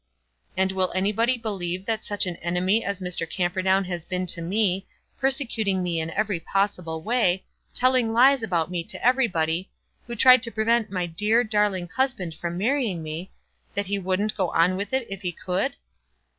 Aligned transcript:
And 0.57 0.71
will 0.71 0.91
anybody 0.95 1.37
believe 1.37 1.85
that 1.85 2.03
such 2.03 2.25
an 2.25 2.35
enemy 2.37 2.83
as 2.83 3.01
Mr. 3.01 3.29
Camperdown 3.29 3.83
has 3.83 4.03
been 4.03 4.25
to 4.33 4.41
me, 4.41 4.87
persecuting 5.19 5.83
me 5.83 5.99
in 6.01 6.09
every 6.09 6.39
possible 6.39 7.03
way, 7.03 7.45
telling 7.75 8.11
lies 8.11 8.41
about 8.41 8.71
me 8.71 8.83
to 8.83 9.05
everybody, 9.05 9.69
who 10.07 10.15
tried 10.15 10.41
to 10.41 10.51
prevent 10.51 10.89
my 10.89 11.05
dear, 11.05 11.43
darling 11.43 11.87
husband 11.87 12.33
from 12.33 12.57
marrying 12.57 13.03
me, 13.03 13.31
that 13.75 13.85
he 13.85 13.99
wouldn't 13.99 14.35
go 14.35 14.49
on 14.53 14.75
with 14.75 14.91
it 14.91 15.05
if 15.07 15.21
he 15.21 15.31
could?" 15.31 15.75